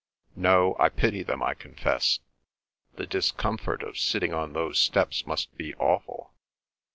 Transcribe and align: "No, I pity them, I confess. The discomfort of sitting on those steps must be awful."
"No, 0.35 0.75
I 0.79 0.89
pity 0.89 1.21
them, 1.21 1.43
I 1.43 1.53
confess. 1.53 2.21
The 2.95 3.05
discomfort 3.05 3.83
of 3.83 3.99
sitting 3.99 4.33
on 4.33 4.53
those 4.53 4.79
steps 4.79 5.27
must 5.27 5.55
be 5.55 5.75
awful." 5.75 6.33